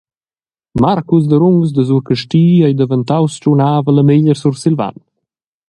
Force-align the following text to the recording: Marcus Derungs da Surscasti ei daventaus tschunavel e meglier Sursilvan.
Marcus 0.83 1.25
Derungs 1.31 1.69
da 1.75 1.83
Surscasti 1.87 2.45
ei 2.65 2.75
daventaus 2.79 3.33
tschunavel 3.39 3.97
e 4.01 4.03
meglier 4.09 4.37
Sursilvan. 4.39 4.95